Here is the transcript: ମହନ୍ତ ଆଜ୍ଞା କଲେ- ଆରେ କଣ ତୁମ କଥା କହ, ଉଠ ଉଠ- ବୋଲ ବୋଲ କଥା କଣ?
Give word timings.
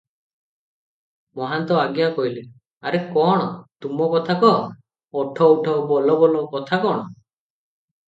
ମହନ୍ତ 1.41 1.77
ଆଜ୍ଞା 1.81 2.07
କଲେ- 2.15 2.47
ଆରେ 2.93 3.03
କଣ 3.13 3.45
ତୁମ 3.87 4.11
କଥା 4.17 4.39
କହ, 4.47 4.61
ଉଠ 5.23 5.55
ଉଠ- 5.57 5.81
ବୋଲ 5.95 6.21
ବୋଲ 6.27 6.47
କଥା 6.59 6.85
କଣ? 6.91 7.11